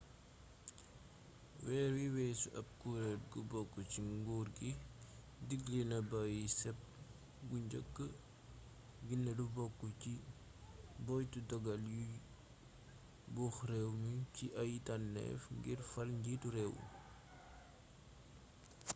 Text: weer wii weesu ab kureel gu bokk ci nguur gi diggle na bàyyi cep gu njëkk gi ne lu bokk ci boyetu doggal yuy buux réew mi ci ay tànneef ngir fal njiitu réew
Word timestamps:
weer 1.65 1.89
wii 1.97 2.09
weesu 2.17 2.47
ab 2.59 2.67
kureel 2.81 3.19
gu 3.31 3.39
bokk 3.51 3.73
ci 3.91 3.99
nguur 4.15 4.47
gi 4.57 4.71
diggle 5.47 5.81
na 5.91 5.97
bàyyi 6.09 6.43
cep 6.59 6.77
gu 7.47 7.55
njëkk 7.65 7.95
gi 9.05 9.15
ne 9.23 9.31
lu 9.37 9.45
bokk 9.55 9.79
ci 10.01 10.13
boyetu 11.05 11.39
doggal 11.49 11.83
yuy 11.97 12.13
buux 13.33 13.55
réew 13.69 13.91
mi 14.03 14.15
ci 14.35 14.45
ay 14.61 14.71
tànneef 14.85 15.41
ngir 15.57 15.79
fal 15.91 16.09
njiitu 16.19 16.47
réew 16.55 16.75